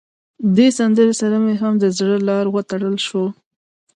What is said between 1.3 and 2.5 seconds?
مې هم د زړه تار